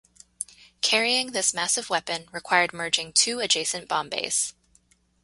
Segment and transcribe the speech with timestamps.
[0.81, 4.55] Carrying this massive weapon required merging two adjacent bomb bays.